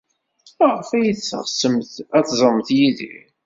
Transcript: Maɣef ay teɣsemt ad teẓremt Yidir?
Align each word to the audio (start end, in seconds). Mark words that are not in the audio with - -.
Maɣef 0.57 0.89
ay 0.97 1.09
teɣsemt 1.15 1.93
ad 2.17 2.23
teẓremt 2.25 2.69
Yidir? 2.77 3.25